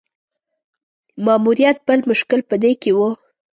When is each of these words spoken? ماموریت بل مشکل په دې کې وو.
ماموریت 1.25 1.77
بل 1.87 1.99
مشکل 2.11 2.39
په 2.49 2.55
دې 2.63 2.71
کې 2.81 2.91
وو. 2.97 3.09